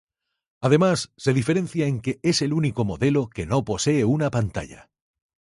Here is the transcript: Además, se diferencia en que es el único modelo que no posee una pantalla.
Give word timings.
Además, 0.61 1.13
se 1.15 1.31
diferencia 1.31 1.85
en 1.85 2.01
que 2.01 2.19
es 2.23 2.41
el 2.41 2.53
único 2.53 2.85
modelo 2.85 3.29
que 3.29 3.45
no 3.45 3.63
posee 3.63 4.03
una 4.03 4.31
pantalla. 4.31 4.89